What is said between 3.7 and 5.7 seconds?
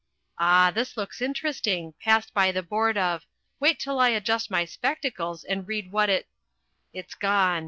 till I adjust my spectacles and